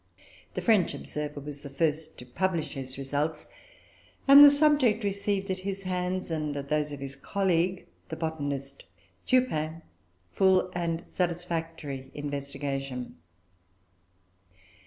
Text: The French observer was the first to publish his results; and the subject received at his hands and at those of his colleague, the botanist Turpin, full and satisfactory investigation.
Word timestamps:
The 0.55 0.61
French 0.63 0.95
observer 0.95 1.39
was 1.41 1.59
the 1.59 1.69
first 1.69 2.17
to 2.17 2.25
publish 2.25 2.73
his 2.73 2.97
results; 2.97 3.45
and 4.27 4.43
the 4.43 4.49
subject 4.49 5.03
received 5.03 5.51
at 5.51 5.59
his 5.59 5.83
hands 5.83 6.31
and 6.31 6.57
at 6.57 6.69
those 6.69 6.91
of 6.91 6.99
his 7.01 7.15
colleague, 7.15 7.85
the 8.09 8.15
botanist 8.15 8.85
Turpin, 9.27 9.83
full 10.31 10.71
and 10.73 11.07
satisfactory 11.07 12.09
investigation. 12.15 13.17